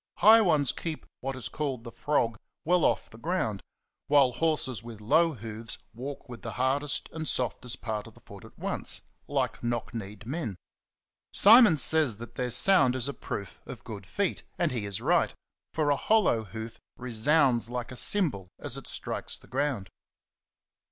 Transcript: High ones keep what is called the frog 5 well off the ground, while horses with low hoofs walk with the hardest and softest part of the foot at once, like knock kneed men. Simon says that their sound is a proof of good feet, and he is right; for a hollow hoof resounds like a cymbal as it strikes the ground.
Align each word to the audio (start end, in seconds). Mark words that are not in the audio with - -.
High 0.17 0.41
ones 0.41 0.71
keep 0.71 1.05
what 1.19 1.35
is 1.35 1.47
called 1.47 1.83
the 1.83 1.91
frog 1.91 2.31
5 2.37 2.39
well 2.65 2.85
off 2.85 3.11
the 3.11 3.19
ground, 3.19 3.61
while 4.07 4.31
horses 4.31 4.81
with 4.81 4.99
low 4.99 5.33
hoofs 5.35 5.77
walk 5.93 6.27
with 6.27 6.41
the 6.41 6.53
hardest 6.53 7.07
and 7.11 7.27
softest 7.27 7.81
part 7.81 8.07
of 8.07 8.15
the 8.15 8.19
foot 8.21 8.43
at 8.43 8.57
once, 8.57 9.03
like 9.27 9.61
knock 9.61 9.93
kneed 9.93 10.25
men. 10.25 10.55
Simon 11.31 11.77
says 11.77 12.17
that 12.17 12.33
their 12.33 12.49
sound 12.49 12.95
is 12.95 13.07
a 13.07 13.13
proof 13.13 13.61
of 13.67 13.83
good 13.83 14.07
feet, 14.07 14.41
and 14.57 14.71
he 14.71 14.87
is 14.87 15.01
right; 15.01 15.35
for 15.71 15.91
a 15.91 15.95
hollow 15.95 16.45
hoof 16.45 16.79
resounds 16.97 17.69
like 17.69 17.91
a 17.91 17.95
cymbal 17.95 18.47
as 18.57 18.77
it 18.77 18.87
strikes 18.87 19.37
the 19.37 19.45
ground. 19.45 19.91